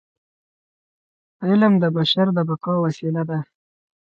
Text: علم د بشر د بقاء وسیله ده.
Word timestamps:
علم 1.47 1.73
د 1.83 1.85
بشر 1.95 2.27
د 2.33 2.39
بقاء 2.49 2.77
وسیله 2.85 3.23
ده. 3.29 3.39